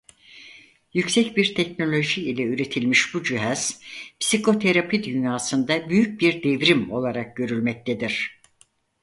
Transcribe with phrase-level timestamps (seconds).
[0.93, 3.81] Yüksek bir teknoloji ile üretilmiş bu cihaz
[4.19, 8.41] psikoterapi dünyasında büyük bir devrim olarak görülmektedir.